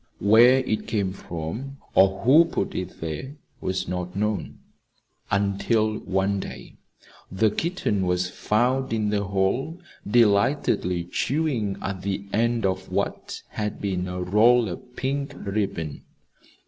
[0.17, 4.57] Where it came from, or who put it there was not known
[5.29, 6.77] until one day
[7.31, 9.79] the kitten was found in the hall
[10.09, 16.01] delightedly chewing at the end of what had been a roll of pink ribbon.